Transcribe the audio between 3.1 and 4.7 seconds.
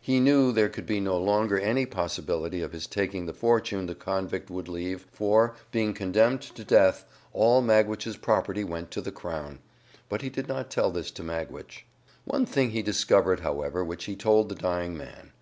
the fortune the convict would